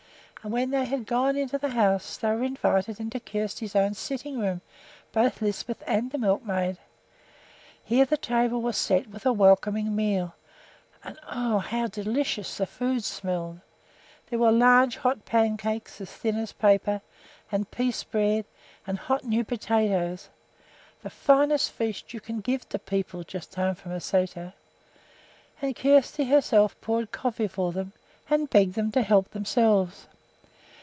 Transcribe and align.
And 0.43 0.51
when 0.51 0.71
they 0.71 0.85
had 0.85 1.05
gone 1.05 1.37
into 1.37 1.59
the 1.59 1.69
house 1.69 2.17
they 2.17 2.27
were 2.29 2.41
invited 2.43 2.99
into 2.99 3.19
Kjersti's 3.19 3.75
own 3.75 3.93
sitting 3.93 4.39
room, 4.39 4.61
both 5.11 5.39
Lisbeth 5.39 5.83
and 5.85 6.09
the 6.09 6.17
milkmaid. 6.17 6.77
Here 7.83 8.05
the 8.05 8.17
table 8.17 8.59
was 8.59 8.75
set 8.75 9.07
with 9.11 9.23
a 9.27 9.33
welcoming 9.33 9.95
meal, 9.95 10.33
and 11.03 11.19
oh, 11.31 11.59
how 11.59 11.85
delicious 11.85 12.57
the 12.57 12.65
food 12.65 13.03
smelled! 13.03 13.59
There 14.31 14.39
were 14.39 14.51
large 14.51 14.97
hot 14.97 15.25
pancakes 15.25 16.01
as 16.01 16.09
thin 16.11 16.37
as 16.37 16.53
paper, 16.53 17.01
and 17.51 17.69
pease 17.69 18.03
bread, 18.03 18.45
and 18.87 18.97
hot 18.97 19.23
new 19.23 19.43
potatoes, 19.43 20.29
the 21.03 21.11
finest 21.11 21.69
feast 21.71 22.15
you 22.15 22.19
can 22.19 22.39
give 22.41 22.67
to 22.69 22.79
people 22.79 23.23
just 23.23 23.53
home 23.53 23.75
from 23.75 23.91
a 23.91 23.97
sæter. 23.99 24.53
And 25.61 25.75
Kjersti 25.75 26.23
herself 26.27 26.81
poured 26.81 27.11
coffee 27.11 27.47
for 27.47 27.71
them 27.71 27.93
and 28.27 28.49
begged 28.49 28.73
them 28.73 28.91
to 28.93 29.03
help 29.03 29.29
themselves. 29.29 30.07